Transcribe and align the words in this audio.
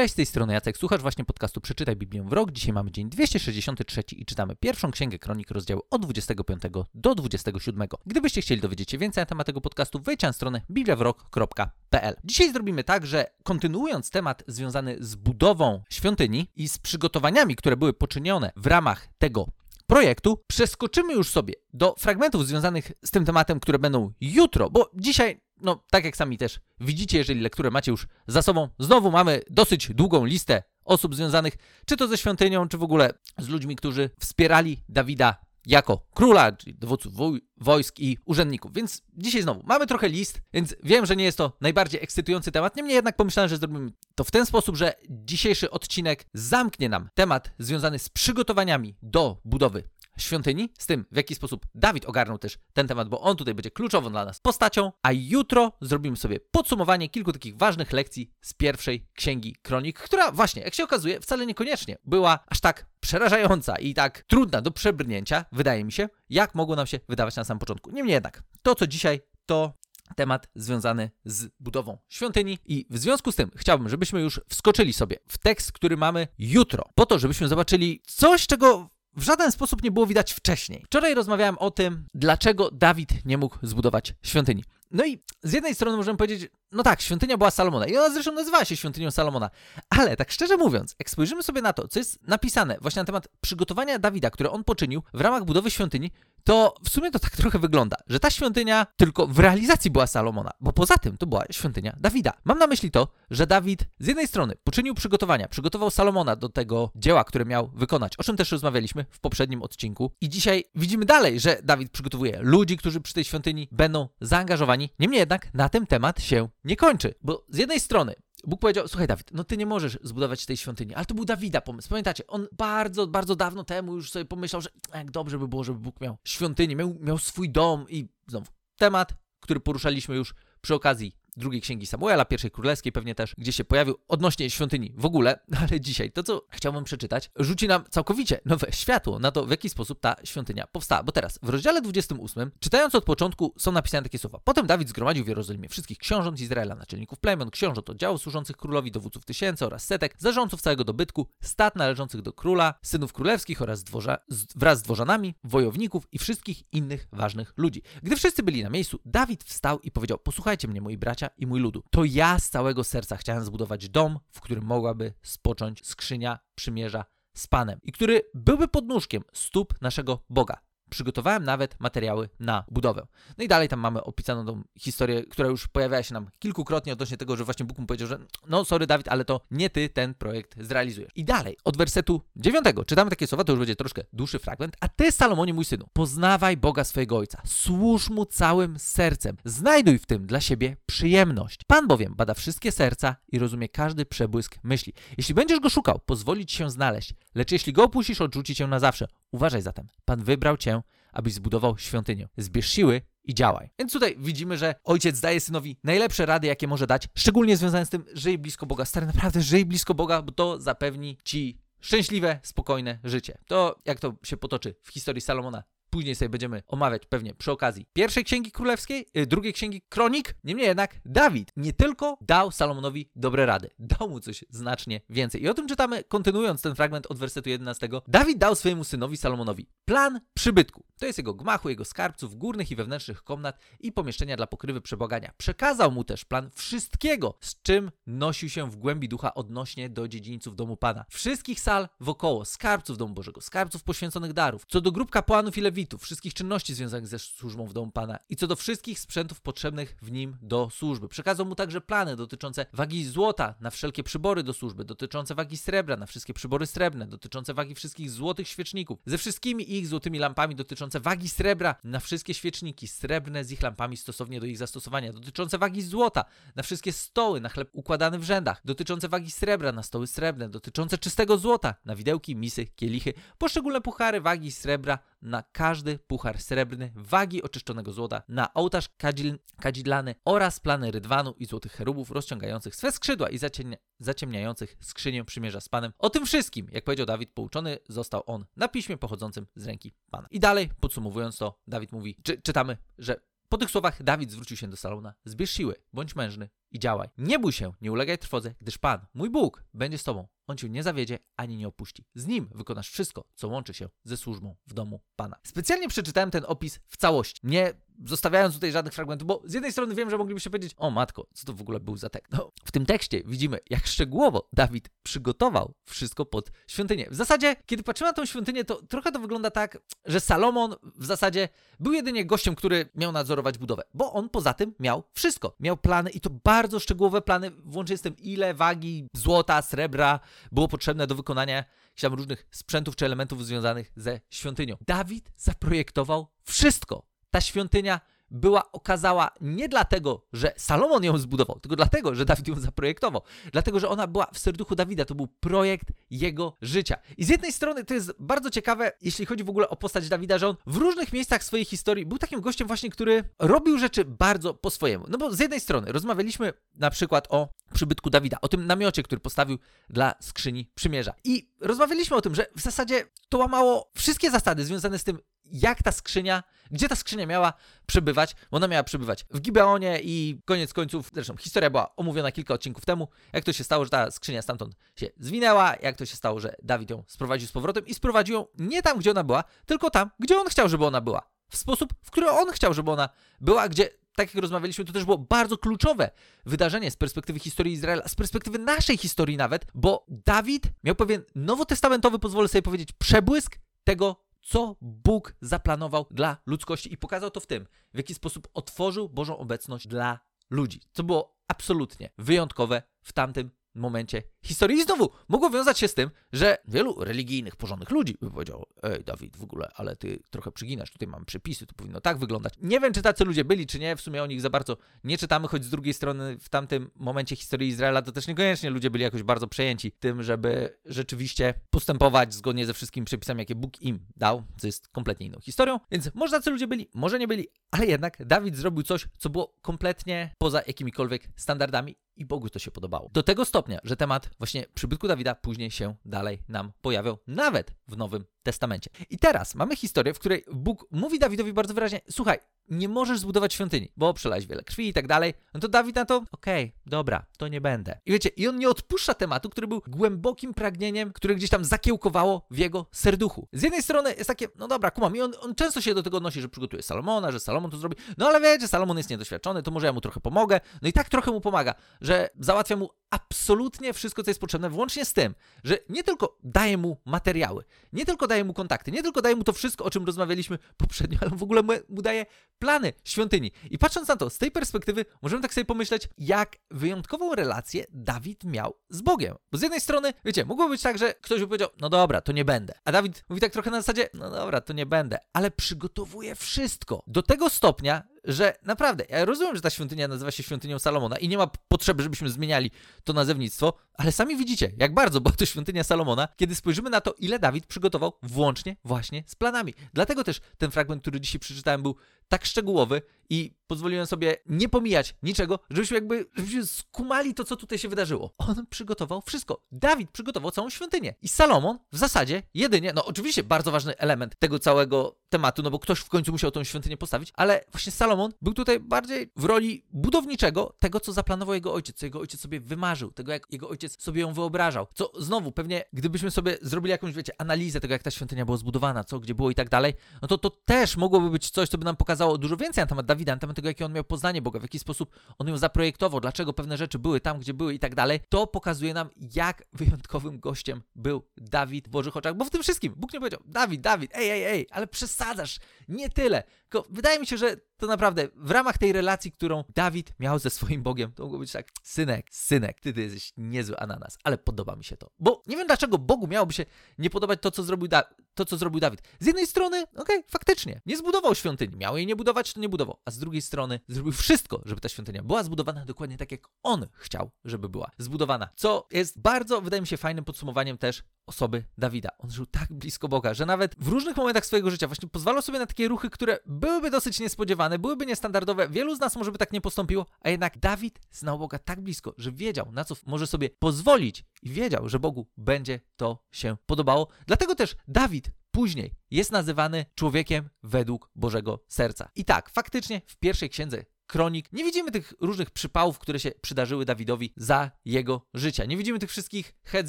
Cześć, 0.00 0.12
z 0.12 0.16
tej 0.16 0.26
strony 0.26 0.52
Jacek, 0.52 0.78
słuchasz 0.78 1.02
właśnie 1.02 1.24
podcastu 1.24 1.60
Przeczytaj 1.60 1.96
Biblię 1.96 2.22
w 2.22 2.32
rok. 2.32 2.50
Dzisiaj 2.50 2.72
mamy 2.72 2.90
dzień 2.90 3.10
263 3.10 4.02
i 4.12 4.24
czytamy 4.24 4.56
pierwszą 4.56 4.90
księgę 4.90 5.18
kronik, 5.18 5.50
rozdział 5.50 5.82
od 5.90 6.02
25 6.02 6.62
do 6.94 7.14
27. 7.14 7.88
Gdybyście 8.06 8.40
chcieli 8.40 8.60
dowiedzieć 8.60 8.90
się 8.90 8.98
więcej 8.98 9.22
na 9.22 9.26
temat 9.26 9.46
tego 9.46 9.60
podcastu, 9.60 10.00
wejdźcie 10.00 10.26
na 10.26 10.32
stronę 10.32 10.60
bibliawrok.pl. 10.70 12.16
Dzisiaj 12.24 12.52
zrobimy 12.52 12.84
tak, 12.84 13.06
że 13.06 13.26
kontynuując 13.42 14.10
temat 14.10 14.42
związany 14.46 14.96
z 15.00 15.14
budową 15.14 15.82
świątyni 15.90 16.48
i 16.56 16.68
z 16.68 16.78
przygotowaniami, 16.78 17.56
które 17.56 17.76
były 17.76 17.92
poczynione 17.92 18.52
w 18.56 18.66
ramach 18.66 19.08
tego 19.18 19.46
projektu, 19.86 20.44
przeskoczymy 20.46 21.12
już 21.12 21.28
sobie 21.28 21.54
do 21.74 21.94
fragmentów 21.98 22.46
związanych 22.46 22.92
z 23.04 23.10
tym 23.10 23.24
tematem, 23.24 23.60
które 23.60 23.78
będą 23.78 24.12
jutro, 24.20 24.70
bo 24.70 24.90
dzisiaj 24.94 25.40
no, 25.62 25.84
tak 25.90 26.04
jak 26.04 26.16
sami 26.16 26.38
też 26.38 26.60
widzicie, 26.80 27.18
jeżeli 27.18 27.40
lekturę 27.40 27.70
macie 27.70 27.90
już 27.90 28.06
za 28.26 28.42
sobą, 28.42 28.68
znowu 28.78 29.10
mamy 29.10 29.42
dosyć 29.50 29.94
długą 29.94 30.24
listę 30.24 30.62
osób 30.84 31.14
związanych, 31.14 31.54
czy 31.86 31.96
to 31.96 32.08
ze 32.08 32.18
świątynią, 32.18 32.68
czy 32.68 32.78
w 32.78 32.82
ogóle 32.82 33.12
z 33.38 33.48
ludźmi, 33.48 33.76
którzy 33.76 34.10
wspierali 34.18 34.76
Dawida 34.88 35.36
jako 35.66 36.06
króla, 36.14 36.52
czyli 36.52 36.74
dowódców 36.74 37.14
wojsk 37.60 38.00
i 38.00 38.18
urzędników. 38.24 38.72
Więc 38.72 39.02
dzisiaj 39.12 39.42
znowu 39.42 39.62
mamy 39.64 39.86
trochę 39.86 40.08
list, 40.08 40.40
więc 40.52 40.74
wiem, 40.82 41.06
że 41.06 41.16
nie 41.16 41.24
jest 41.24 41.38
to 41.38 41.52
najbardziej 41.60 42.02
ekscytujący 42.02 42.52
temat. 42.52 42.76
Niemniej 42.76 42.94
jednak 42.94 43.16
pomyślałem, 43.16 43.48
że 43.48 43.56
zrobimy 43.56 43.92
to 44.14 44.24
w 44.24 44.30
ten 44.30 44.46
sposób, 44.46 44.76
że 44.76 44.94
dzisiejszy 45.10 45.70
odcinek 45.70 46.24
zamknie 46.34 46.88
nam 46.88 47.08
temat 47.14 47.50
związany 47.58 47.98
z 47.98 48.08
przygotowaniami 48.08 48.96
do 49.02 49.40
budowy 49.44 49.82
świątyni, 50.18 50.72
z 50.78 50.86
tym 50.86 51.06
w 51.12 51.16
jaki 51.16 51.34
sposób 51.34 51.66
Dawid 51.74 52.04
ogarnął 52.04 52.38
też 52.38 52.58
ten 52.72 52.88
temat, 52.88 53.08
bo 53.08 53.20
on 53.20 53.36
tutaj 53.36 53.54
będzie 53.54 53.70
kluczową 53.70 54.10
dla 54.10 54.24
nas 54.24 54.40
postacią, 54.40 54.92
a 55.02 55.12
jutro 55.12 55.72
zrobimy 55.80 56.16
sobie 56.16 56.40
podsumowanie 56.40 57.08
kilku 57.08 57.32
takich 57.32 57.56
ważnych 57.56 57.92
lekcji 57.92 58.30
z 58.40 58.54
pierwszej 58.54 59.06
księgi 59.14 59.56
kronik, 59.62 59.98
która 59.98 60.32
właśnie, 60.32 60.62
jak 60.62 60.74
się 60.74 60.84
okazuje, 60.84 61.20
wcale 61.20 61.46
niekoniecznie 61.46 61.96
była 62.04 62.38
aż 62.46 62.60
tak 62.60 62.86
przerażająca 63.00 63.76
i 63.76 63.94
tak 63.94 64.24
trudna 64.26 64.62
do 64.62 64.70
przebrnięcia, 64.70 65.44
wydaje 65.52 65.84
mi 65.84 65.92
się, 65.92 66.08
jak 66.30 66.54
mogło 66.54 66.76
nam 66.76 66.86
się 66.86 67.00
wydawać 67.08 67.36
na 67.36 67.44
samym 67.44 67.58
początku. 67.58 67.90
Niemniej 67.90 68.14
jednak, 68.14 68.42
to 68.62 68.74
co 68.74 68.86
dzisiaj 68.86 69.20
to 69.46 69.72
temat 70.16 70.48
związany 70.54 71.10
z 71.24 71.50
budową 71.60 71.98
świątyni 72.08 72.58
i 72.64 72.86
w 72.90 72.98
związku 72.98 73.32
z 73.32 73.36
tym 73.36 73.50
chciałbym, 73.56 73.88
żebyśmy 73.88 74.20
już 74.20 74.40
wskoczyli 74.48 74.92
sobie 74.92 75.16
w 75.28 75.38
tekst, 75.38 75.72
który 75.72 75.96
mamy 75.96 76.28
jutro, 76.38 76.84
po 76.94 77.06
to, 77.06 77.18
żebyśmy 77.18 77.48
zobaczyli 77.48 78.02
coś, 78.06 78.46
czego 78.46 78.88
w 79.16 79.22
żaden 79.22 79.52
sposób 79.52 79.82
nie 79.82 79.90
było 79.90 80.06
widać 80.06 80.32
wcześniej. 80.32 80.82
Wczoraj 80.86 81.14
rozmawiałem 81.14 81.58
o 81.58 81.70
tym, 81.70 82.06
dlaczego 82.14 82.70
Dawid 82.70 83.24
nie 83.24 83.38
mógł 83.38 83.58
zbudować 83.62 84.14
świątyni. 84.22 84.64
No 84.90 85.06
i 85.06 85.22
z 85.42 85.52
jednej 85.52 85.74
strony 85.74 85.96
możemy 85.96 86.18
powiedzieć, 86.18 86.50
no 86.72 86.82
tak, 86.82 87.00
świątynia 87.00 87.36
była 87.36 87.50
Salomona 87.50 87.86
i 87.86 87.96
ona 87.96 88.10
zresztą 88.10 88.32
nazywała 88.32 88.64
się 88.64 88.76
świątynią 88.76 89.10
Salomona, 89.10 89.50
ale 89.90 90.16
tak 90.16 90.32
szczerze 90.32 90.56
mówiąc, 90.56 90.94
jak 90.98 91.10
spojrzymy 91.10 91.42
sobie 91.42 91.62
na 91.62 91.72
to, 91.72 91.88
co 91.88 91.98
jest 91.98 92.28
napisane 92.28 92.76
właśnie 92.80 93.00
na 93.00 93.06
temat 93.06 93.28
przygotowania 93.40 93.98
Dawida, 93.98 94.30
które 94.30 94.50
on 94.50 94.64
poczynił 94.64 95.02
w 95.14 95.20
ramach 95.20 95.44
budowy 95.44 95.70
świątyni, 95.70 96.10
to 96.44 96.74
w 96.84 96.88
sumie 96.88 97.10
to 97.10 97.18
tak 97.18 97.36
trochę 97.36 97.58
wygląda, 97.58 97.96
że 98.06 98.20
ta 98.20 98.30
świątynia 98.30 98.86
tylko 98.96 99.26
w 99.26 99.38
realizacji 99.38 99.90
była 99.90 100.06
Salomona, 100.06 100.50
bo 100.60 100.72
poza 100.72 100.96
tym 100.96 101.16
to 101.16 101.26
była 101.26 101.44
świątynia 101.50 101.96
Dawida. 102.00 102.32
Mam 102.44 102.58
na 102.58 102.66
myśli 102.66 102.90
to, 102.90 103.08
że 103.30 103.46
Dawid 103.46 103.84
z 103.98 104.06
jednej 104.06 104.28
strony 104.28 104.54
poczynił 104.64 104.94
przygotowania, 104.94 105.48
przygotował 105.48 105.90
Salomona 105.90 106.36
do 106.36 106.48
tego 106.48 106.90
dzieła, 106.96 107.24
które 107.24 107.44
miał 107.44 107.70
wykonać, 107.74 108.16
o 108.16 108.22
czym 108.22 108.36
też 108.36 108.52
rozmawialiśmy 108.52 109.04
w 109.10 109.20
poprzednim 109.20 109.62
odcinku 109.62 110.12
i 110.20 110.28
dzisiaj 110.28 110.64
widzimy 110.74 111.04
dalej, 111.04 111.40
że 111.40 111.56
Dawid 111.62 111.90
przygotowuje 111.90 112.38
ludzi, 112.42 112.76
którzy 112.76 113.00
przy 113.00 113.14
tej 113.14 113.24
świątyni 113.24 113.68
będą 113.72 114.08
zaangażowani. 114.20 114.90
Niemniej 114.98 115.18
jednak 115.18 115.54
na 115.54 115.68
ten 115.68 115.86
temat 115.86 116.22
się 116.22 116.48
nie 116.64 116.76
kończy, 116.76 117.14
bo 117.22 117.44
z 117.48 117.58
jednej 117.58 117.80
strony 117.80 118.14
Bóg 118.44 118.60
powiedział, 118.60 118.88
słuchaj 118.88 119.06
Dawid, 119.06 119.30
no 119.32 119.44
ty 119.44 119.56
nie 119.56 119.66
możesz 119.66 119.98
zbudować 120.02 120.46
tej 120.46 120.56
świątyni, 120.56 120.94
ale 120.94 121.06
to 121.06 121.14
był 121.14 121.24
Dawida 121.24 121.60
pomysł. 121.60 121.88
Pamiętacie, 121.88 122.26
on 122.26 122.46
bardzo, 122.52 123.06
bardzo 123.06 123.36
dawno 123.36 123.64
temu 123.64 123.94
już 123.94 124.10
sobie 124.10 124.24
pomyślał, 124.24 124.62
że 124.62 124.68
jak 124.94 125.10
dobrze 125.10 125.38
by 125.38 125.48
było, 125.48 125.64
żeby 125.64 125.78
Bóg 125.78 126.00
miał 126.00 126.18
świątynię, 126.24 126.76
miał, 126.76 126.96
miał 127.00 127.18
swój 127.18 127.50
dom 127.50 127.86
i 127.88 128.08
znowu 128.26 128.46
temat, 128.76 129.14
który 129.40 129.60
poruszaliśmy 129.60 130.16
już 130.16 130.34
przy 130.60 130.74
okazji 130.74 131.16
drugiej 131.36 131.60
księgi 131.60 131.86
Samuela, 131.86 132.24
pierwszej 132.24 132.50
królewskiej 132.50 132.92
pewnie 132.92 133.14
też, 133.14 133.34
gdzie 133.38 133.52
się 133.52 133.64
pojawił 133.64 133.98
odnośnie 134.08 134.50
świątyni 134.50 134.92
w 134.96 135.04
ogóle, 135.04 135.38
ale 135.60 135.80
dzisiaj 135.80 136.12
to, 136.12 136.22
co 136.22 136.46
chciałbym 136.50 136.84
przeczytać, 136.84 137.30
rzuci 137.36 137.68
nam 137.68 137.84
całkowicie 137.90 138.40
nowe 138.44 138.72
światło 138.72 139.18
na 139.18 139.32
to, 139.32 139.46
w 139.46 139.50
jaki 139.50 139.68
sposób 139.68 140.00
ta 140.00 140.16
świątynia 140.24 140.66
powstała. 140.66 141.02
Bo 141.02 141.12
teraz, 141.12 141.38
w 141.42 141.48
rozdziale 141.48 141.82
28, 141.82 142.50
czytając 142.60 142.94
od 142.94 143.04
początku, 143.04 143.54
są 143.58 143.72
napisane 143.72 144.02
takie 144.02 144.18
słowa. 144.18 144.40
Potem 144.44 144.66
Dawid 144.66 144.88
zgromadził 144.88 145.24
w 145.24 145.28
Jerozolimie 145.28 145.68
wszystkich 145.68 145.98
książąt 145.98 146.40
Izraela, 146.40 146.74
naczelników 146.74 147.18
plemion, 147.18 147.50
książąt 147.50 147.90
oddziałów 147.90 148.22
służących 148.22 148.56
królowi, 148.56 148.90
dowódców 148.90 149.24
tysięcy 149.24 149.66
oraz 149.66 149.84
setek, 149.84 150.14
zarządców 150.18 150.60
całego 150.60 150.84
dobytku, 150.84 151.26
stat 151.40 151.76
należących 151.76 152.22
do 152.22 152.32
króla, 152.32 152.74
synów 152.82 153.12
królewskich 153.12 153.62
oraz 153.62 153.84
dworza, 153.84 154.18
z, 154.28 154.46
wraz 154.56 154.78
z 154.78 154.82
dworzanami, 154.82 155.34
wojowników 155.44 156.06
i 156.12 156.18
wszystkich 156.18 156.62
innych 156.72 157.08
ważnych 157.12 157.52
ludzi. 157.56 157.82
Gdy 158.02 158.16
wszyscy 158.16 158.42
byli 158.42 158.62
na 158.62 158.70
miejscu, 158.70 159.00
Dawid 159.04 159.44
wstał 159.44 159.80
i 159.80 159.90
powiedział: 159.90 160.18
Posłuchajcie 160.18 160.68
mnie, 160.68 160.80
moi 160.80 160.98
bracia 160.98 161.19
i 161.26 161.46
mój 161.46 161.60
ludu. 161.60 161.82
To 161.90 162.04
ja 162.04 162.38
z 162.38 162.50
całego 162.50 162.84
serca 162.84 163.16
chciałem 163.16 163.44
zbudować 163.44 163.88
dom, 163.88 164.18
w 164.30 164.40
którym 164.40 164.64
mogłaby 164.64 165.14
spocząć 165.22 165.86
skrzynia 165.86 166.38
przymierza 166.54 167.04
z 167.36 167.46
Panem 167.46 167.80
i 167.82 167.92
który 167.92 168.22
byłby 168.34 168.68
podnóżkiem 168.68 169.22
stóp 169.32 169.74
naszego 169.80 170.24
Boga. 170.28 170.69
Przygotowałem 170.90 171.44
nawet 171.44 171.80
materiały 171.80 172.28
na 172.40 172.64
budowę. 172.70 173.06
No 173.38 173.44
i 173.44 173.48
dalej 173.48 173.68
tam 173.68 173.80
mamy 173.80 174.02
opisaną 174.02 174.46
tą 174.46 174.62
historię, 174.78 175.22
która 175.24 175.48
już 175.48 175.68
pojawiała 175.68 176.02
się 176.02 176.14
nam 176.14 176.28
kilkukrotnie 176.38 176.92
odnośnie 176.92 177.16
tego, 177.16 177.36
że 177.36 177.44
właśnie 177.44 177.66
Bóg 177.66 177.78
mu 177.78 177.86
powiedział, 177.86 178.08
że 178.08 178.18
no 178.48 178.64
sorry 178.64 178.86
Dawid, 178.86 179.08
ale 179.08 179.24
to 179.24 179.40
nie 179.50 179.70
ty 179.70 179.88
ten 179.88 180.14
projekt 180.14 180.54
zrealizujesz. 180.60 181.10
I 181.14 181.24
dalej, 181.24 181.56
od 181.64 181.76
wersetu 181.76 182.22
dziewiątego 182.36 182.84
czytamy 182.84 183.10
takie 183.10 183.26
słowa, 183.26 183.44
to 183.44 183.52
już 183.52 183.58
będzie 183.58 183.76
troszkę 183.76 184.02
dłuższy 184.12 184.38
fragment. 184.38 184.76
A 184.80 184.88
ty, 184.88 185.12
Salomonie, 185.12 185.54
mój 185.54 185.64
synu, 185.64 185.86
poznawaj 185.92 186.56
Boga 186.56 186.84
swojego 186.84 187.16
ojca, 187.16 187.42
służ 187.46 188.10
mu 188.10 188.26
całym 188.26 188.78
sercem, 188.78 189.36
znajduj 189.44 189.98
w 189.98 190.06
tym 190.06 190.26
dla 190.26 190.40
siebie 190.40 190.76
przyjemność. 190.86 191.60
Pan 191.66 191.86
bowiem 191.88 192.14
bada 192.16 192.34
wszystkie 192.34 192.72
serca 192.72 193.16
i 193.32 193.38
rozumie 193.38 193.68
każdy 193.68 194.06
przebłysk 194.06 194.58
myśli. 194.62 194.92
Jeśli 195.18 195.34
będziesz 195.34 195.60
go 195.60 195.70
szukał, 195.70 196.00
pozwolić 196.06 196.52
się 196.52 196.70
znaleźć, 196.70 197.14
lecz 197.34 197.52
jeśli 197.52 197.72
go 197.72 197.84
opuścisz, 197.84 198.20
odrzuci 198.20 198.54
cię 198.54 198.66
na 198.66 198.78
zawsze. 198.78 199.08
Uważaj 199.32 199.62
zatem, 199.62 199.86
Pan 200.04 200.24
wybrał 200.24 200.56
cię, 200.56 200.79
abyś 201.12 201.34
zbudował 201.34 201.78
świątynię. 201.78 202.28
Zbierz 202.36 202.68
siły 202.68 203.02
i 203.24 203.34
działaj. 203.34 203.70
Więc 203.78 203.92
tutaj 203.92 204.16
widzimy, 204.18 204.58
że 204.58 204.74
ojciec 204.84 205.20
daje 205.20 205.40
synowi 205.40 205.76
najlepsze 205.84 206.26
rady, 206.26 206.46
jakie 206.46 206.66
może 206.66 206.86
dać, 206.86 207.08
szczególnie 207.14 207.56
związane 207.56 207.86
z 207.86 207.90
tym, 207.90 208.04
żyj 208.14 208.38
blisko 208.38 208.66
Boga. 208.66 208.84
Stary, 208.84 209.06
naprawdę 209.06 209.40
żyj 209.40 209.66
blisko 209.66 209.94
Boga, 209.94 210.22
bo 210.22 210.32
to 210.32 210.60
zapewni 210.60 211.18
ci 211.24 211.58
szczęśliwe, 211.80 212.40
spokojne 212.42 212.98
życie. 213.04 213.38
To, 213.46 213.76
jak 213.84 214.00
to 214.00 214.14
się 214.24 214.36
potoczy 214.36 214.74
w 214.82 214.92
historii 214.92 215.20
Salomona, 215.20 215.62
Później 215.90 216.14
sobie 216.14 216.28
będziemy 216.28 216.62
omawiać 216.66 217.06
pewnie 217.06 217.34
przy 217.34 217.52
okazji 217.52 217.86
pierwszej 217.92 218.24
księgi 218.24 218.52
królewskiej, 218.52 219.06
yy, 219.14 219.26
drugiej 219.26 219.52
księgi 219.52 219.82
kronik. 219.88 220.34
Niemniej 220.44 220.66
jednak 220.66 221.00
Dawid 221.04 221.52
nie 221.56 221.72
tylko 221.72 222.18
dał 222.20 222.50
Salomonowi 222.50 223.10
dobre 223.16 223.46
rady, 223.46 223.70
dał 223.78 224.08
mu 224.08 224.20
coś 224.20 224.44
znacznie 224.50 225.00
więcej. 225.08 225.42
I 225.42 225.48
o 225.48 225.54
tym 225.54 225.68
czytamy, 225.68 226.04
kontynuując 226.04 226.62
ten 226.62 226.74
fragment 226.74 227.06
od 227.06 227.18
wersetu 227.18 227.48
11. 227.48 227.88
Dawid 228.08 228.38
dał 228.38 228.54
swojemu 228.54 228.84
synowi 228.84 229.16
Salomonowi 229.16 229.66
plan 229.84 230.20
przybytku. 230.34 230.84
To 230.98 231.06
jest 231.06 231.18
jego 231.18 231.34
gmachu, 231.34 231.68
jego 231.68 231.84
skarbców, 231.84 232.34
górnych 232.34 232.70
i 232.70 232.76
wewnętrznych 232.76 233.22
komnat 233.22 233.58
i 233.80 233.92
pomieszczenia 233.92 234.36
dla 234.36 234.46
pokrywy 234.46 234.80
przebłagania. 234.80 235.32
Przekazał 235.36 235.92
mu 235.92 236.04
też 236.04 236.24
plan 236.24 236.50
wszystkiego, 236.54 237.34
z 237.40 237.62
czym 237.62 237.90
nosił 238.06 238.48
się 238.48 238.70
w 238.70 238.76
głębi 238.76 239.08
ducha 239.08 239.34
odnośnie 239.34 239.88
do 239.88 240.08
dziedzińców 240.08 240.56
domu 240.56 240.76
Pana. 240.76 241.04
Wszystkich 241.10 241.60
sal 241.60 241.88
wokoło, 242.00 242.44
skarbców 242.44 242.98
domu 242.98 243.14
Bożego, 243.14 243.40
skarbców 243.40 243.84
poświęconych 243.84 244.32
darów. 244.32 244.64
Co 244.68 244.80
do 244.80 244.92
grup 244.92 245.10
kapłanów 245.10 245.58
i 245.58 245.60
lewitów, 245.60 245.79
lewitów, 245.80 246.02
wszystkich 246.02 246.34
czynności 246.34 246.74
związanych 246.74 247.08
ze 247.08 247.18
służbą 247.18 247.66
w 247.66 247.72
domu 247.72 247.92
Pana 247.92 248.18
i 248.28 248.36
co 248.36 248.46
do 248.46 248.56
wszystkich 248.56 249.00
sprzętów 249.00 249.40
potrzebnych 249.40 249.96
w 250.02 250.12
nim 250.12 250.36
do 250.42 250.70
służby. 250.70 251.08
Przekazał 251.08 251.46
mu 251.46 251.54
także 251.54 251.80
plany 251.80 252.16
dotyczące 252.16 252.66
wagi 252.72 253.04
złota 253.04 253.54
na 253.60 253.70
wszelkie 253.70 254.02
przybory 254.02 254.42
do 254.42 254.52
służby, 254.52 254.84
dotyczące 254.84 255.34
wagi 255.34 255.56
srebra 255.56 255.96
na 255.96 256.06
wszystkie 256.06 256.34
przybory 256.34 256.66
srebrne, 256.66 257.06
dotyczące 257.06 257.54
wagi 257.54 257.74
wszystkich 257.74 258.10
złotych 258.10 258.48
świeczników, 258.48 258.98
ze 259.06 259.18
wszystkimi 259.18 259.76
ich 259.76 259.86
złotymi 259.86 260.18
lampami, 260.18 260.54
dotyczące 260.54 261.00
wagi 261.00 261.28
srebra 261.28 261.74
na 261.84 262.00
wszystkie 262.00 262.34
świeczniki 262.34 262.88
srebrne 262.88 263.44
z 263.44 263.52
ich 263.52 263.62
lampami 263.62 263.96
stosownie 263.96 264.40
do 264.40 264.46
ich 264.46 264.58
zastosowania, 264.58 265.12
dotyczące 265.12 265.58
wagi 265.58 265.82
złota 265.82 266.24
na 266.56 266.62
wszystkie 266.62 266.92
stoły 266.92 267.40
na 267.40 267.48
chleb 267.48 267.68
układany 267.72 268.18
w 268.18 268.24
rzędach, 268.24 268.60
dotyczące 268.64 269.08
wagi 269.08 269.30
srebra 269.30 269.72
na 269.72 269.82
stoły 269.82 270.06
srebrne, 270.06 270.48
dotyczące 270.48 270.98
czystego 270.98 271.38
złota 271.38 271.74
na 271.84 271.96
widełki, 271.96 272.36
misy, 272.36 272.66
kielichy, 272.66 273.14
poszczególne 273.38 273.80
puchary 273.80 274.20
wagi 274.20 274.52
srebra 274.52 274.98
na 275.22 275.42
każdy 275.42 275.98
puchar 275.98 276.38
srebrny, 276.38 276.92
wagi 276.94 277.42
oczyszczonego 277.42 277.92
złota, 277.92 278.22
na 278.28 278.54
ołtarz 278.54 278.88
kadzil, 278.88 279.38
kadzidlany 279.60 280.14
oraz 280.24 280.60
plany 280.60 280.90
rydwanu 280.90 281.34
i 281.38 281.46
złotych 281.46 281.72
cherubów 281.72 282.10
rozciągających 282.10 282.76
swe 282.76 282.92
skrzydła 282.92 283.30
i 283.30 283.38
zaciemnia, 283.38 283.76
zaciemniających 283.98 284.76
skrzynię 284.80 285.24
przymierza 285.24 285.60
z 285.60 285.68
Panem. 285.68 285.92
O 285.98 286.10
tym 286.10 286.26
wszystkim, 286.26 286.66
jak 286.72 286.84
powiedział 286.84 287.06
Dawid, 287.06 287.32
pouczony 287.34 287.78
został 287.88 288.22
on 288.26 288.44
na 288.56 288.68
piśmie 288.68 288.96
pochodzącym 288.96 289.46
z 289.56 289.66
ręki 289.66 289.94
Pana. 290.10 290.28
I 290.30 290.40
dalej, 290.40 290.70
podsumowując 290.80 291.38
to, 291.38 291.60
Dawid 291.66 291.92
mówi, 291.92 292.16
czy, 292.22 292.42
czytamy, 292.42 292.76
że 292.98 293.20
Po 293.48 293.58
tych 293.58 293.70
słowach 293.70 294.02
Dawid 294.02 294.30
zwrócił 294.30 294.56
się 294.56 294.68
do 294.68 294.76
Salomona: 294.76 295.14
Zbierz 295.24 295.50
siły, 295.50 295.74
bądź 295.92 296.16
mężny 296.16 296.48
i 296.70 296.78
działaj. 296.78 297.08
Nie 297.18 297.38
bój 297.38 297.52
się, 297.52 297.72
nie 297.80 297.92
ulegaj 297.92 298.18
trwodze, 298.18 298.54
gdyż 298.60 298.78
Pan, 298.78 299.06
mój 299.14 299.30
Bóg, 299.30 299.64
będzie 299.74 299.98
z 299.98 300.04
tobą. 300.04 300.28
On 300.50 300.56
cię 300.56 300.68
nie 300.68 300.82
zawiedzie 300.82 301.18
ani 301.36 301.56
nie 301.56 301.68
opuści. 301.68 302.04
Z 302.14 302.26
nim 302.26 302.48
wykonasz 302.54 302.90
wszystko, 302.90 303.24
co 303.34 303.48
łączy 303.48 303.74
się 303.74 303.88
ze 304.04 304.16
służbą 304.16 304.56
w 304.66 304.74
domu 304.74 305.00
Pana. 305.16 305.36
Specjalnie 305.46 305.88
przeczytałem 305.88 306.30
ten 306.30 306.44
opis 306.46 306.80
w 306.86 306.96
całości, 306.96 307.40
nie 307.42 307.74
zostawiając 308.04 308.54
tutaj 308.54 308.72
żadnych 308.72 308.94
fragmentów, 308.94 309.28
bo 309.28 309.42
z 309.44 309.54
jednej 309.54 309.72
strony 309.72 309.94
wiem, 309.94 310.10
że 310.10 310.18
moglibyście 310.18 310.50
powiedzieć, 310.50 310.74
o 310.76 310.90
matko, 310.90 311.26
co 311.34 311.46
to 311.46 311.52
w 311.54 311.60
ogóle 311.60 311.80
był 311.80 311.96
za 311.96 312.10
tekst. 312.10 312.32
No, 312.32 312.52
w 312.64 312.72
tym 312.72 312.86
tekście 312.86 313.22
widzimy, 313.24 313.58
jak 313.70 313.86
szczegółowo 313.86 314.48
Dawid 314.52 314.90
przygotował 315.02 315.74
wszystko 315.84 316.26
pod 316.26 316.50
świątynię. 316.66 317.06
W 317.10 317.14
zasadzie, 317.14 317.56
kiedy 317.66 317.82
patrzymy 317.82 318.10
na 318.10 318.12
tą 318.12 318.26
świątynię, 318.26 318.64
to 318.64 318.82
trochę 318.82 319.12
to 319.12 319.20
wygląda 319.20 319.50
tak, 319.50 319.78
że 320.04 320.20
Salomon 320.20 320.74
w 320.82 321.06
zasadzie 321.06 321.48
był 321.80 321.92
jedynie 321.92 322.26
gościem, 322.26 322.54
który 322.54 322.88
miał 322.94 323.12
nadzorować 323.12 323.58
budowę, 323.58 323.82
bo 323.94 324.12
on 324.12 324.28
poza 324.28 324.54
tym 324.54 324.74
miał 324.80 325.02
wszystko. 325.12 325.56
Miał 325.60 325.76
plany 325.76 326.10
i 326.10 326.20
to 326.20 326.30
bardzo 326.44 326.80
szczegółowe 326.80 327.22
plany, 327.22 327.50
włącznie 327.50 327.98
z 327.98 328.02
tym, 328.02 328.16
ile 328.16 328.54
wagi 328.54 329.06
złota, 329.14 329.62
srebra 329.62 330.20
było 330.52 330.68
potrzebne 330.68 331.06
do 331.06 331.14
wykonania 331.14 331.64
tam 332.00 332.14
różnych 332.14 332.46
sprzętów 332.50 332.96
czy 332.96 333.06
elementów 333.06 333.46
związanych 333.46 333.92
ze 333.96 334.20
świątynią. 334.30 334.76
Dawid 334.86 335.32
zaprojektował 335.36 336.28
wszystko. 336.44 337.06
Ta 337.30 337.40
świątynia 337.40 338.00
była 338.30 338.72
okazała 338.72 339.30
nie 339.40 339.68
dlatego, 339.68 340.26
że 340.32 340.52
Salomon 340.56 341.04
ją 341.04 341.18
zbudował, 341.18 341.60
tylko 341.60 341.76
dlatego, 341.76 342.14
że 342.14 342.24
Dawid 342.24 342.48
ją 342.48 342.60
zaprojektował. 342.60 343.22
Dlatego, 343.52 343.80
że 343.80 343.88
ona 343.88 344.06
była 344.06 344.26
w 344.34 344.38
serduchu 344.38 344.74
Dawida. 344.74 345.04
To 345.04 345.14
był 345.14 345.26
projekt 345.26 345.92
jego 346.10 346.56
życia. 346.62 346.96
I 347.16 347.24
z 347.24 347.28
jednej 347.28 347.52
strony 347.52 347.84
to 347.84 347.94
jest 347.94 348.12
bardzo 348.18 348.50
ciekawe, 348.50 348.92
jeśli 349.02 349.26
chodzi 349.26 349.44
w 349.44 349.50
ogóle 349.50 349.68
o 349.68 349.76
postać 349.76 350.08
Dawida, 350.08 350.38
że 350.38 350.48
on 350.48 350.56
w 350.66 350.76
różnych 350.76 351.12
miejscach 351.12 351.44
swojej 351.44 351.64
historii 351.64 352.06
był 352.06 352.18
takim 352.18 352.40
gościem 352.40 352.68
właśnie, 352.68 352.90
który 352.90 353.24
robił 353.38 353.78
rzeczy 353.78 354.04
bardzo 354.04 354.54
po 354.54 354.70
swojemu. 354.70 355.04
No 355.08 355.18
bo 355.18 355.34
z 355.34 355.40
jednej 355.40 355.60
strony 355.60 355.92
rozmawialiśmy 355.92 356.52
na 356.74 356.90
przykład 356.90 357.26
o 357.30 357.48
przybytku 357.74 358.10
Dawida, 358.10 358.38
o 358.40 358.48
tym 358.48 358.66
namiocie, 358.66 359.02
który 359.02 359.20
postawił 359.20 359.58
dla 359.90 360.14
skrzyni 360.20 360.70
przymierza. 360.74 361.14
I 361.24 361.50
rozmawialiśmy 361.60 362.16
o 362.16 362.20
tym, 362.20 362.34
że 362.34 362.46
w 362.56 362.60
zasadzie 362.60 363.06
to 363.28 363.38
łamało 363.38 363.90
wszystkie 363.94 364.30
zasady 364.30 364.64
związane 364.64 364.98
z 364.98 365.04
tym, 365.04 365.18
jak 365.52 365.82
ta 365.82 365.92
skrzynia, 365.92 366.42
gdzie 366.70 366.88
ta 366.88 366.96
skrzynia 366.96 367.26
miała 367.26 367.52
przebywać, 367.86 368.36
bo 368.50 368.56
ona 368.56 368.68
miała 368.68 368.82
przebywać 368.82 369.26
w 369.30 369.40
Gibeonie 369.40 370.00
i 370.02 370.40
koniec 370.44 370.72
końców, 370.72 371.10
zresztą 371.14 371.36
historia 371.36 371.70
była 371.70 371.96
omówiona 371.96 372.32
kilka 372.32 372.54
odcinków 372.54 372.84
temu, 372.84 373.08
jak 373.32 373.44
to 373.44 373.52
się 373.52 373.64
stało, 373.64 373.84
że 373.84 373.90
ta 373.90 374.10
skrzynia 374.10 374.42
stamtąd 374.42 374.74
się 374.96 375.06
zwinęła, 375.18 375.74
jak 375.82 375.96
to 375.96 376.06
się 376.06 376.16
stało, 376.16 376.40
że 376.40 376.54
Dawid 376.62 376.90
ją 376.90 377.04
sprowadził 377.06 377.48
z 377.48 377.52
powrotem 377.52 377.86
i 377.86 377.94
sprowadził 377.94 378.34
ją 378.34 378.46
nie 378.58 378.82
tam, 378.82 378.98
gdzie 378.98 379.10
ona 379.10 379.24
była, 379.24 379.44
tylko 379.66 379.90
tam, 379.90 380.10
gdzie 380.18 380.38
on 380.38 380.46
chciał, 380.46 380.68
żeby 380.68 380.86
ona 380.86 381.00
była. 381.00 381.30
W 381.48 381.56
sposób, 381.56 381.94
w 382.02 382.10
który 382.10 382.30
on 382.30 382.50
chciał, 382.50 382.74
żeby 382.74 382.90
ona 382.90 383.08
była, 383.40 383.68
gdzie 383.68 383.88
tak 384.16 384.34
jak 384.34 384.42
rozmawialiśmy, 384.42 384.84
to 384.84 384.92
też 384.92 385.04
było 385.04 385.18
bardzo 385.18 385.58
kluczowe 385.58 386.10
wydarzenie 386.46 386.90
z 386.90 386.96
perspektywy 386.96 387.38
historii 387.38 387.72
Izraela, 387.72 388.08
z 388.08 388.14
perspektywy 388.14 388.58
naszej 388.58 388.96
historii 388.96 389.36
nawet, 389.36 389.66
bo 389.74 390.06
Dawid 390.08 390.72
miał 390.84 390.94
pewien 390.94 391.22
nowotestamentowy, 391.34 392.18
pozwolę 392.18 392.48
sobie 392.48 392.62
powiedzieć, 392.62 392.92
przebłysk 392.92 393.58
tego, 393.84 394.24
co 394.40 394.76
Bóg 394.80 395.34
zaplanował 395.40 396.06
dla 396.10 396.36
ludzkości 396.46 396.92
i 396.92 396.96
pokazał 396.96 397.30
to 397.30 397.40
w 397.40 397.46
tym, 397.46 397.66
w 397.94 397.96
jaki 397.96 398.14
sposób 398.14 398.48
otworzył 398.54 399.08
Bożą 399.08 399.38
obecność 399.38 399.88
dla 399.88 400.20
ludzi. 400.50 400.80
Co 400.92 401.02
było 401.02 401.40
absolutnie 401.48 402.10
wyjątkowe 402.18 402.82
w 403.02 403.12
tamtym 403.12 403.50
momencie 403.74 404.22
historii. 404.42 404.78
I 404.78 404.84
znowu 404.84 405.10
mogło 405.28 405.50
wiązać 405.50 405.78
się 405.78 405.88
z 405.88 405.94
tym, 405.94 406.10
że 406.32 406.58
wielu 406.68 407.04
religijnych, 407.04 407.56
porządnych 407.56 407.90
ludzi 407.90 408.16
by 408.20 408.30
powiedział, 408.30 408.66
ej 408.82 409.04
Dawid, 409.04 409.36
w 409.36 409.42
ogóle, 409.42 409.68
ale 409.74 409.96
ty 409.96 410.22
trochę 410.30 410.52
przyginasz, 410.52 410.90
tutaj 410.90 411.08
mam 411.08 411.24
przepisy, 411.24 411.66
to 411.66 411.74
powinno 411.74 412.00
tak 412.00 412.18
wyglądać. 412.18 412.54
Nie 412.58 412.80
wiem, 412.80 412.92
czy 412.92 413.02
tacy 413.02 413.24
ludzie 413.24 413.44
byli, 413.44 413.66
czy 413.66 413.78
nie, 413.78 413.96
w 413.96 414.00
sumie 414.00 414.22
o 414.22 414.26
nich 414.26 414.40
za 414.40 414.50
bardzo 414.50 414.76
nie 415.04 415.18
czytamy, 415.18 415.48
choć 415.48 415.64
z 415.64 415.70
drugiej 415.70 415.94
strony 415.94 416.38
w 416.40 416.48
tamtym 416.48 416.90
momencie 416.94 417.36
historii 417.36 417.68
Izraela 417.68 418.02
to 418.02 418.12
też 418.12 418.26
niekoniecznie 418.26 418.70
ludzie 418.70 418.90
byli 418.90 419.04
jakoś 419.04 419.22
bardzo 419.22 419.46
przejęci 419.46 419.92
tym, 419.92 420.22
żeby 420.22 420.78
rzeczywiście 420.84 421.54
postępować 421.70 422.34
zgodnie 422.34 422.66
ze 422.66 422.74
wszystkimi 422.74 423.04
przepisami, 423.04 423.40
jakie 423.40 423.54
Bóg 423.54 423.82
im 423.82 424.06
dał, 424.16 424.42
co 424.58 424.66
jest 424.66 424.88
kompletnie 424.88 425.26
inną 425.26 425.40
historią. 425.40 425.80
Więc 425.90 426.10
może 426.14 426.36
tacy 426.36 426.50
ludzie 426.50 426.66
byli, 426.66 426.88
może 426.94 427.18
nie 427.18 427.28
byli, 427.28 427.48
ale 427.70 427.86
jednak 427.86 428.26
Dawid 428.26 428.56
zrobił 428.56 428.82
coś, 428.82 429.08
co 429.18 429.30
było 429.30 429.58
kompletnie 429.62 430.34
poza 430.38 430.62
jakimikolwiek 430.66 431.28
standardami 431.36 431.96
i 432.16 432.24
Bogu 432.24 432.50
to 432.50 432.58
się 432.58 432.70
podobało. 432.70 433.10
Do 433.12 433.22
tego 433.22 433.44
stopnia, 433.44 433.78
że 433.84 433.96
temat 433.96 434.29
właśnie 434.38 434.66
przybytku 434.74 435.08
Dawida 435.08 435.34
później 435.34 435.70
się 435.70 435.94
dalej 436.04 436.42
nam 436.48 436.72
pojawiał, 436.82 437.18
nawet 437.26 437.74
w 437.88 437.96
Nowym 437.96 438.24
Testamencie. 438.42 438.90
I 439.10 439.18
teraz 439.18 439.54
mamy 439.54 439.76
historię, 439.76 440.14
w 440.14 440.18
której 440.18 440.44
Bóg 440.52 440.86
mówi 440.90 441.18
Dawidowi 441.18 441.52
bardzo 441.52 441.74
wyraźnie: 441.74 442.00
Słuchaj, 442.10 442.38
nie 442.70 442.88
możesz 442.88 443.18
zbudować 443.18 443.54
świątyni, 443.54 443.92
bo 443.96 444.14
przelać 444.14 444.46
wiele 444.46 444.62
krwi 444.62 444.88
i 444.88 444.92
tak 444.92 445.06
dalej. 445.06 445.34
No 445.54 445.60
to 445.60 445.68
Dawid 445.68 445.96
na 445.96 446.04
to, 446.04 446.16
okej, 446.32 446.64
okay, 446.64 446.80
dobra, 446.86 447.26
to 447.38 447.48
nie 447.48 447.60
będę. 447.60 448.00
I 448.06 448.12
wiecie, 448.12 448.28
i 448.28 448.48
on 448.48 448.58
nie 448.58 448.68
odpuszcza 448.68 449.14
tematu, 449.14 449.50
który 449.50 449.66
był 449.66 449.82
głębokim 449.86 450.54
pragnieniem, 450.54 451.12
które 451.12 451.34
gdzieś 451.34 451.50
tam 451.50 451.64
zakiełkowało 451.64 452.46
w 452.50 452.58
jego 452.58 452.86
serduchu. 452.92 453.48
Z 453.52 453.62
jednej 453.62 453.82
strony 453.82 454.14
jest 454.14 454.26
takie, 454.26 454.48
no 454.56 454.68
dobra, 454.68 454.90
kumam, 454.90 455.16
i 455.16 455.20
on, 455.20 455.32
on 455.40 455.54
często 455.54 455.80
się 455.80 455.94
do 455.94 456.02
tego 456.02 456.16
odnosi, 456.16 456.40
że 456.40 456.48
przygotuje 456.48 456.82
Salomona, 456.82 457.32
że 457.32 457.40
Salomon 457.40 457.70
to 457.70 457.76
zrobi. 457.76 457.96
No 458.18 458.28
ale 458.28 458.40
wiecie, 458.40 458.68
Salomon 458.68 458.96
jest 458.96 459.10
niedoświadczony, 459.10 459.62
to 459.62 459.70
może 459.70 459.86
ja 459.86 459.92
mu 459.92 460.00
trochę 460.00 460.20
pomogę. 460.20 460.60
No 460.82 460.88
i 460.88 460.92
tak 460.92 461.08
trochę 461.08 461.30
mu 461.30 461.40
pomaga, 461.40 461.74
że 462.00 462.28
załatwia 462.40 462.76
mu 462.76 462.90
absolutnie 463.10 463.92
wszystko, 463.92 464.22
co 464.22 464.30
jest 464.30 464.40
potrzebne, 464.40 464.70
włącznie 464.70 465.04
z 465.04 465.12
tym, 465.12 465.34
że 465.64 465.78
nie 465.88 466.04
tylko 466.04 466.38
daje 466.42 466.76
mu 466.76 466.96
materiały, 467.04 467.64
nie 467.92 468.06
tylko 468.06 468.26
daje 468.30 468.44
mu 468.44 468.54
kontakty, 468.54 468.92
nie 468.92 469.02
tylko 469.02 469.22
daje 469.22 469.36
mu 469.36 469.44
to 469.44 469.52
wszystko, 469.52 469.84
o 469.84 469.90
czym 469.90 470.04
rozmawialiśmy 470.04 470.58
poprzednio, 470.76 471.18
ale 471.20 471.30
w 471.30 471.42
ogóle 471.42 471.62
mu 471.88 472.02
daje 472.02 472.26
plany 472.58 472.92
świątyni. 473.04 473.52
I 473.70 473.78
patrząc 473.78 474.08
na 474.08 474.16
to 474.16 474.30
z 474.30 474.38
tej 474.38 474.50
perspektywy, 474.50 475.04
możemy 475.22 475.42
tak 475.42 475.54
sobie 475.54 475.64
pomyśleć, 475.64 476.08
jak 476.18 476.56
wyjątkową 476.70 477.34
relację 477.34 477.84
Dawid 477.90 478.44
miał 478.44 478.76
z 478.90 479.02
Bogiem. 479.02 479.36
Bo 479.52 479.58
z 479.58 479.62
jednej 479.62 479.80
strony, 479.80 480.12
wiecie, 480.24 480.44
mogło 480.44 480.68
być 480.68 480.82
tak, 480.82 480.98
że 480.98 481.14
ktoś 481.14 481.40
by 481.40 481.46
powiedział, 481.46 481.68
no 481.80 481.88
dobra, 481.88 482.20
to 482.20 482.32
nie 482.32 482.44
będę. 482.44 482.74
A 482.84 482.92
Dawid 482.92 483.24
mówi 483.28 483.40
tak 483.40 483.52
trochę 483.52 483.70
na 483.70 483.80
zasadzie, 483.80 484.08
no 484.14 484.30
dobra, 484.30 484.60
to 484.60 484.72
nie 484.72 484.86
będę, 484.86 485.18
ale 485.32 485.50
przygotowuje 485.50 486.34
wszystko 486.34 487.02
do 487.06 487.22
tego 487.22 487.50
stopnia, 487.50 488.02
że 488.24 488.54
naprawdę, 488.62 489.04
ja 489.08 489.24
rozumiem, 489.24 489.56
że 489.56 489.62
ta 489.62 489.70
świątynia 489.70 490.08
nazywa 490.08 490.30
się 490.30 490.42
świątynią 490.42 490.78
Salomona 490.78 491.16
i 491.16 491.28
nie 491.28 491.38
ma 491.38 491.50
potrzeby, 491.68 492.02
żebyśmy 492.02 492.30
zmieniali 492.30 492.70
to 493.04 493.12
nazewnictwo, 493.12 493.72
ale 493.94 494.12
sami 494.12 494.36
widzicie, 494.36 494.72
jak 494.76 494.94
bardzo 494.94 495.20
była 495.20 495.36
to 495.36 495.46
świątynia 495.46 495.84
Salomona, 495.84 496.28
kiedy 496.36 496.54
spojrzymy 496.54 496.90
na 496.90 497.00
to, 497.00 497.14
ile 497.18 497.38
Dawid 497.38 497.66
przygotował 497.66 498.12
włącznie 498.22 498.76
właśnie 498.84 499.24
z 499.26 499.34
planami. 499.34 499.74
Dlatego 499.92 500.24
też 500.24 500.40
ten 500.58 500.70
fragment, 500.70 501.02
który 501.02 501.20
dzisiaj 501.20 501.40
przeczytałem, 501.40 501.82
był 501.82 501.96
tak 502.30 502.44
szczegółowy 502.44 503.02
i 503.30 503.54
pozwoliłem 503.66 504.06
sobie 504.06 504.36
nie 504.46 504.68
pomijać 504.68 505.14
niczego, 505.22 505.58
żebyśmy 505.70 505.94
jakby 505.94 506.26
żebyśmy 506.36 506.66
skumali 506.66 507.34
to, 507.34 507.44
co 507.44 507.56
tutaj 507.56 507.78
się 507.78 507.88
wydarzyło. 507.88 508.30
On 508.38 508.66
przygotował 508.70 509.22
wszystko. 509.26 509.62
Dawid 509.72 510.10
przygotował 510.10 510.50
całą 510.50 510.70
świątynię. 510.70 511.14
I 511.22 511.28
Salomon 511.28 511.78
w 511.92 511.98
zasadzie 511.98 512.42
jedynie, 512.54 512.92
no 512.94 513.04
oczywiście 513.04 513.42
bardzo 513.42 513.70
ważny 513.70 513.98
element 513.98 514.38
tego 514.38 514.58
całego 514.58 515.16
tematu, 515.28 515.62
no 515.62 515.70
bo 515.70 515.78
ktoś 515.78 515.98
w 515.98 516.08
końcu 516.08 516.32
musiał 516.32 516.50
tą 516.50 516.64
świątynię 516.64 516.96
postawić, 516.96 517.32
ale 517.34 517.64
właśnie 517.72 517.92
Salomon 517.92 518.32
był 518.42 518.54
tutaj 518.54 518.80
bardziej 518.80 519.32
w 519.36 519.44
roli 519.44 519.84
budowniczego 519.92 520.74
tego, 520.78 521.00
co 521.00 521.12
zaplanował 521.12 521.54
jego 521.54 521.72
ojciec, 521.74 521.96
co 521.96 522.06
jego 522.06 522.20
ojciec 522.20 522.40
sobie 522.40 522.60
wymarzył, 522.60 523.12
tego, 523.12 523.32
jak 523.32 523.46
jego 523.50 523.68
ojciec 523.68 524.02
sobie 524.02 524.20
ją 524.20 524.32
wyobrażał. 524.32 524.86
Co 524.94 525.12
znowu, 525.18 525.52
pewnie 525.52 525.84
gdybyśmy 525.92 526.30
sobie 526.30 526.58
zrobili 526.62 526.90
jakąś, 526.90 527.14
wiecie, 527.14 527.32
analizę 527.38 527.80
tego, 527.80 527.94
jak 527.94 528.02
ta 528.02 528.10
świątynia 528.10 528.44
była 528.44 528.56
zbudowana, 528.56 529.04
co, 529.04 529.20
gdzie 529.20 529.34
było 529.34 529.50
i 529.50 529.54
tak 529.54 529.68
dalej, 529.68 529.94
no 530.22 530.28
to 530.28 530.38
to 530.38 530.50
też 530.50 530.96
mogłoby 530.96 531.30
być 531.30 531.50
coś, 531.50 531.68
co 531.68 531.78
by 531.78 531.84
nam 531.84 531.96
pokazało 531.96 532.19
dużo 532.28 532.56
więcej 532.56 532.82
na 532.82 532.86
temat 532.86 533.06
Dawida, 533.06 533.32
na 533.32 533.38
temat 533.38 533.56
tego, 533.56 533.68
jakie 533.68 533.84
on 533.84 533.92
miał 533.92 534.04
poznanie 534.04 534.42
Boga, 534.42 534.58
w 534.60 534.62
jaki 534.62 534.78
sposób 534.78 535.10
on 535.38 535.48
ją 535.48 535.56
zaprojektował, 535.56 536.20
dlaczego 536.20 536.52
pewne 536.52 536.76
rzeczy 536.76 536.98
były 536.98 537.20
tam, 537.20 537.38
gdzie 537.38 537.54
były 537.54 537.74
i 537.74 537.78
tak 537.78 537.94
dalej, 537.94 538.20
to 538.28 538.46
pokazuje 538.46 538.94
nam, 538.94 539.08
jak 539.34 539.62
wyjątkowym 539.72 540.40
gościem 540.40 540.82
był 540.96 541.22
Dawid 541.36 541.88
w 541.88 541.90
Bożych 541.90 542.16
oczach. 542.16 542.34
Bo 542.34 542.44
w 542.44 542.50
tym 542.50 542.62
wszystkim 542.62 542.94
Bóg 542.96 543.12
nie 543.12 543.18
powiedział, 543.20 543.40
Dawid, 543.46 543.80
Dawid, 543.80 544.10
ej, 544.14 544.30
ej, 544.30 544.44
ej, 544.44 544.66
ale 544.70 544.86
przesadzasz, 544.86 545.58
nie 545.88 546.08
tyle. 546.08 546.42
Tylko 546.70 546.88
wydaje 546.90 547.18
mi 547.18 547.26
się, 547.26 547.36
że 547.36 547.56
to 547.76 547.86
naprawdę 547.86 548.28
w 548.36 548.50
ramach 548.50 548.78
tej 548.78 548.92
relacji, 548.92 549.32
którą 549.32 549.64
Dawid 549.74 550.12
miał 550.18 550.38
ze 550.38 550.50
swoim 550.50 550.82
Bogiem, 550.82 551.12
to 551.12 551.22
mogło 551.22 551.38
być 551.38 551.52
tak, 551.52 551.68
synek, 551.82 552.26
synek, 552.30 552.80
ty, 552.80 552.92
ty 552.92 553.00
jesteś 553.00 553.32
niezły 553.36 553.78
ananas, 553.78 554.18
ale 554.24 554.38
podoba 554.38 554.76
mi 554.76 554.84
się 554.84 554.96
to. 554.96 555.10
Bo 555.18 555.42
nie 555.46 555.56
wiem, 555.56 555.66
dlaczego 555.66 555.98
Bogu 555.98 556.26
miałoby 556.26 556.52
się 556.52 556.64
nie 556.98 557.10
podobać 557.10 557.38
to, 557.42 557.50
co 557.50 557.62
zrobił, 557.62 557.88
da 557.88 558.02
to, 558.34 558.44
co 558.44 558.56
zrobił 558.56 558.80
Dawid. 558.80 559.02
Z 559.20 559.26
jednej 559.26 559.46
strony, 559.46 559.82
okej, 559.82 560.18
okay, 560.18 560.22
faktycznie, 560.28 560.80
nie 560.86 560.96
zbudował 560.96 561.34
świątyni, 561.34 561.76
miał 561.76 561.96
jej 561.96 562.06
nie 562.06 562.16
budować, 562.16 562.52
to 562.52 562.60
nie 562.60 562.68
budował, 562.68 563.00
a 563.04 563.10
z 563.10 563.18
drugiej 563.18 563.42
strony 563.42 563.80
zrobił 563.88 564.12
wszystko, 564.12 564.62
żeby 564.64 564.80
ta 564.80 564.88
świątynia 564.88 565.22
była 565.22 565.42
zbudowana 565.42 565.84
dokładnie 565.84 566.16
tak, 566.16 566.32
jak 566.32 566.40
on 566.62 566.86
chciał, 566.92 567.30
żeby 567.44 567.68
była 567.68 567.90
zbudowana. 567.98 568.48
Co 568.56 568.86
jest 568.90 569.20
bardzo, 569.20 569.60
wydaje 569.60 569.80
mi 569.80 569.86
się, 569.86 569.96
fajnym 569.96 570.24
podsumowaniem 570.24 570.78
też 570.78 571.02
osoby 571.26 571.64
Dawida. 571.78 572.10
On 572.18 572.30
żył 572.30 572.46
tak 572.46 572.72
blisko 572.72 573.08
Boga, 573.08 573.34
że 573.34 573.46
nawet 573.46 573.74
w 573.78 573.88
różnych 573.88 574.16
momentach 574.16 574.46
swojego 574.46 574.70
życia 574.70 574.86
właśnie 574.86 575.08
pozwalał 575.08 575.42
sobie 575.42 575.58
na 575.58 575.66
takie 575.66 575.88
ruchy, 575.88 576.10
które 576.10 576.38
byłyby 576.60 576.90
dosyć 576.90 577.20
niespodziewane, 577.20 577.78
byłyby 577.78 578.06
niestandardowe. 578.06 578.68
Wielu 578.68 578.94
z 578.96 579.00
nas 579.00 579.16
może 579.16 579.32
by 579.32 579.38
tak 579.38 579.52
nie 579.52 579.60
postąpiło, 579.60 580.06
a 580.20 580.30
jednak 580.30 580.58
Dawid 580.58 581.00
znał 581.10 581.38
Boga 581.38 581.58
tak 581.58 581.80
blisko, 581.80 582.14
że 582.18 582.32
wiedział, 582.32 582.72
na 582.72 582.84
co 582.84 582.94
może 583.06 583.26
sobie 583.26 583.50
pozwolić 583.50 584.24
i 584.42 584.50
wiedział, 584.50 584.88
że 584.88 584.98
Bogu 584.98 585.26
będzie 585.36 585.80
to 585.96 586.24
się 586.32 586.56
podobało. 586.66 587.08
Dlatego 587.26 587.54
też 587.54 587.76
Dawid 587.88 588.30
później 588.50 588.94
jest 589.10 589.32
nazywany 589.32 589.84
człowiekiem 589.94 590.48
według 590.62 591.10
Bożego 591.14 591.64
serca. 591.68 592.10
I 592.14 592.24
tak, 592.24 592.50
faktycznie 592.50 593.00
w 593.06 593.16
pierwszej 593.16 593.50
księdze 593.50 593.84
kronik. 594.10 594.52
Nie 594.52 594.64
widzimy 594.64 594.90
tych 594.90 595.14
różnych 595.20 595.50
przypałów, 595.50 595.98
które 595.98 596.20
się 596.20 596.30
przydarzyły 596.40 596.84
Dawidowi 596.84 597.32
za 597.36 597.70
jego 597.84 598.26
życia. 598.34 598.64
Nie 598.64 598.76
widzimy 598.76 598.98
tych 598.98 599.10
wszystkich 599.10 599.54
het 599.64 599.88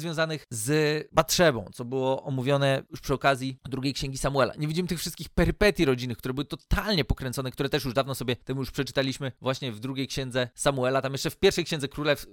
związanych 0.00 0.46
z 0.50 1.08
Batrzebą, 1.12 1.70
co 1.74 1.84
było 1.84 2.22
omówione 2.22 2.82
już 2.90 3.00
przy 3.00 3.14
okazji 3.14 3.58
drugiej 3.68 3.94
księgi 3.94 4.18
Samuela. 4.18 4.54
Nie 4.58 4.68
widzimy 4.68 4.88
tych 4.88 4.98
wszystkich 4.98 5.28
perypetii 5.28 5.84
rodzinnych, 5.84 6.18
które 6.18 6.34
były 6.34 6.44
totalnie 6.44 7.04
pokręcone, 7.04 7.50
które 7.50 7.68
też 7.68 7.84
już 7.84 7.94
dawno 7.94 8.14
sobie 8.14 8.36
temu 8.36 8.60
już 8.60 8.70
przeczytaliśmy 8.70 9.32
właśnie 9.40 9.72
w 9.72 9.80
drugiej 9.80 10.08
księdze 10.08 10.48
Samuela. 10.54 11.02
Tam 11.02 11.12
jeszcze 11.12 11.30
w 11.30 11.36
pierwszej 11.36 11.64
księdze, 11.64 11.88
królew... 11.88 12.26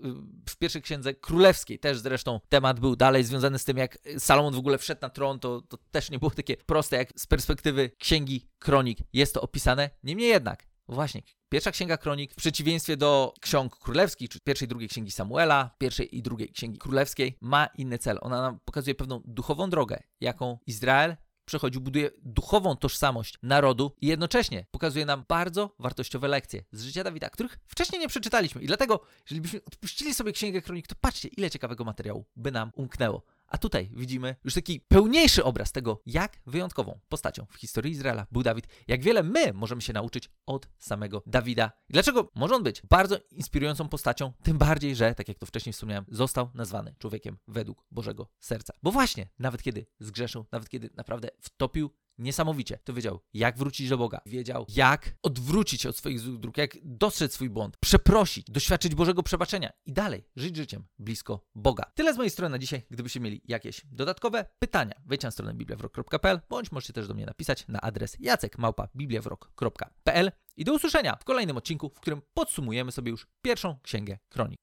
w 0.50 0.56
pierwszej 0.56 0.82
księdze 0.82 1.14
królewskiej 1.14 1.80
też 1.80 2.00
zresztą 2.00 2.40
temat 2.50 2.80
był 2.80 2.96
dalej 2.96 3.24
związany 3.24 3.60
z 3.60 3.66
tym, 3.66 3.78
jak 3.78 3.98
Salomon 4.18 4.54
w 4.54 4.58
ogóle 4.58 4.78
wszedł 4.78 5.02
na 5.02 5.10
tron. 5.10 5.40
To, 5.40 5.62
to 5.62 5.78
też 5.92 6.12
nie 6.12 6.20
było 6.20 6.32
takie 6.32 6.58
proste, 6.58 6.98
jak 6.98 7.10
z 7.16 7.28
perspektywy 7.28 7.92
księgi 7.98 8.50
kronik 8.60 9.00
jest 9.14 9.34
to 9.34 9.42
opisane. 9.42 9.90
Niemniej 10.04 10.30
jednak, 10.30 10.69
właśnie 10.94 11.22
Pierwsza 11.50 11.72
księga 11.72 11.98
kronik, 11.98 12.34
w 12.34 12.36
przeciwieństwie 12.36 12.98
do 12.98 13.34
ksiąg 13.42 13.78
królewskich, 13.78 14.30
czy 14.30 14.40
pierwszej 14.40 14.66
i 14.66 14.70
drugiej 14.70 14.90
księgi 14.90 15.12
Samuela, 15.12 15.76
pierwszej 15.78 16.18
i 16.18 16.22
drugiej 16.22 16.50
księgi 16.50 16.78
królewskiej, 16.78 17.38
ma 17.42 17.66
inny 17.66 17.98
cel. 17.98 18.18
Ona 18.22 18.42
nam 18.42 18.60
pokazuje 18.66 18.96
pewną 18.96 19.22
duchową 19.26 19.70
drogę, 19.70 20.04
jaką 20.22 20.58
Izrael 20.68 21.18
przechodził, 21.46 21.82
buduje 21.82 22.12
duchową 22.22 22.76
tożsamość 22.76 23.36
narodu 23.44 23.96
i 24.02 24.08
jednocześnie 24.08 24.66
pokazuje 24.72 25.06
nam 25.06 25.26
bardzo 25.28 25.76
wartościowe 25.80 26.28
lekcje 26.28 26.64
z 26.72 26.84
życia 26.84 27.04
Dawida, 27.04 27.30
których 27.30 27.60
wcześniej 27.68 28.02
nie 28.02 28.08
przeczytaliśmy. 28.08 28.62
I 28.62 28.68
dlatego, 28.68 29.02
jeżeli 29.26 29.42
byśmy 29.42 29.64
odpuścili 29.64 30.14
sobie 30.14 30.32
księgę 30.32 30.62
kronik, 30.62 30.88
to 30.88 30.96
patrzcie, 31.02 31.28
ile 31.28 31.50
ciekawego 31.50 31.84
materiału 31.84 32.26
by 32.36 32.52
nam 32.52 32.72
umknęło. 32.76 33.24
A 33.50 33.58
tutaj 33.58 33.92
widzimy 33.94 34.36
już 34.44 34.54
taki 34.54 34.80
pełniejszy 34.80 35.44
obraz 35.44 35.72
tego, 35.72 36.02
jak 36.06 36.38
wyjątkową 36.46 37.00
postacią 37.10 37.46
w 37.50 37.56
historii 37.56 37.92
Izraela 37.92 38.28
był 38.32 38.44
Dawid, 38.44 38.68
jak 38.88 39.02
wiele 39.02 39.24
my 39.24 39.54
możemy 39.54 39.82
się 39.82 39.94
nauczyć 39.94 40.30
od 40.46 40.70
samego 40.78 41.24
Dawida. 41.26 41.72
I 41.90 41.94
dlaczego 41.94 42.32
może 42.36 42.56
on 42.56 42.64
być 42.64 42.82
bardzo 42.90 43.18
inspirującą 43.32 43.90
postacią, 43.90 44.34
tym 44.44 44.58
bardziej, 44.58 44.96
że, 44.96 45.16
tak 45.16 45.28
jak 45.28 45.40
to 45.40 45.46
wcześniej 45.46 45.74
wspomniałem, 45.74 46.06
został 46.08 46.50
nazwany 46.54 46.96
człowiekiem 47.00 47.38
według 47.48 47.86
Bożego 47.92 48.30
serca. 48.40 48.74
Bo 48.84 48.92
właśnie, 48.92 49.30
nawet 49.40 49.64
kiedy 49.64 49.86
zgrzeszył, 50.00 50.46
nawet 50.52 50.70
kiedy 50.70 50.90
naprawdę 50.98 51.30
wtopił 51.42 51.92
niesamowicie. 52.20 52.80
To 52.84 52.94
wiedział, 52.94 53.20
jak 53.34 53.58
wrócić 53.58 53.90
do 53.90 53.98
Boga, 53.98 54.22
wiedział, 54.26 54.66
jak 54.70 55.16
odwrócić 55.24 55.82
się 55.82 55.90
od 55.90 55.98
swoich 55.98 56.40
dróg, 56.40 56.58
jak 56.58 56.78
dostrzec 56.84 57.34
swój 57.34 57.50
błąd, 57.50 57.78
przeprosić, 57.78 58.52
doświadczyć 58.52 58.96
Bożego 58.96 59.24
przebaczenia 59.24 59.72
i 59.86 59.94
dalej 59.94 60.26
żyć 60.36 60.56
życiem 60.56 60.84
blisko 61.00 61.46
Boga. 61.56 61.92
Tyle 61.96 62.14
z 62.14 62.18
mojej 62.18 62.30
strony 62.30 62.52
na 62.52 62.60
dzisiaj. 62.60 62.82
Gdybyście 62.90 63.20
mieli 63.20 63.42
jakieś 63.46 63.82
dodatkowe 63.92 64.46
pytania, 64.60 64.94
wejdźcie 65.06 65.28
na 65.28 65.32
stronę 65.32 65.54
bibliawrok.pl 65.54 66.42
bądź 66.50 66.72
możecie 66.72 66.94
też 66.94 67.08
do 67.08 67.14
mnie 67.14 67.26
napisać 67.26 67.68
na 67.68 67.82
adres 67.82 68.18
jacekmałpa.bibliawrok.pl 68.20 70.32
i 70.58 70.64
do 70.64 70.74
usłyszenia 70.74 71.16
w 71.16 71.24
kolejnym 71.24 71.58
odcinku, 71.58 71.90
w 71.90 72.00
którym 72.00 72.22
podsumujemy 72.34 72.92
sobie 72.92 73.12
już 73.12 73.28
pierwszą 73.42 73.80
księgę 73.84 74.18
kronik. 74.30 74.50